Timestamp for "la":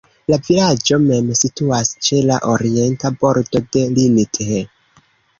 0.33-0.37, 2.29-2.37